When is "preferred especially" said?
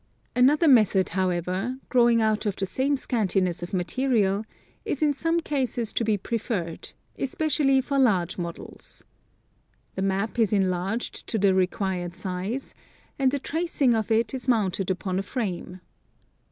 6.17-7.81